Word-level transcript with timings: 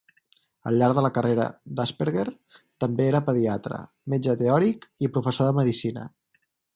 Al 0.69 0.77
llarg 0.81 0.95
de 0.99 1.03
la 1.05 1.11
carrera 1.17 1.43
d'Asperger, 1.79 2.25
també 2.85 3.07
era 3.11 3.21
pediatre, 3.29 3.81
metge 4.15 4.37
teòric 4.43 4.89
i 5.09 5.15
professor 5.19 5.51
de 5.51 5.57
medicina. 5.63 6.09